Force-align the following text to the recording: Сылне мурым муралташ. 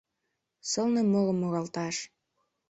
Сылне 0.69 1.01
мурым 1.11 1.37
муралташ. 1.41 1.95